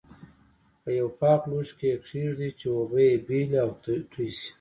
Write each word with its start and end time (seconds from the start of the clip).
په 0.81 0.89
یوه 0.99 1.11
پاک 1.19 1.41
لوښي 1.49 1.73
کې 1.79 1.89
یې 1.93 1.97
کېږدئ 2.07 2.49
چې 2.59 2.67
اوبه 2.77 2.99
یې 3.09 3.15
بېلې 3.27 3.57
او 3.65 3.71
توی 4.11 4.29
شي. 4.37 4.47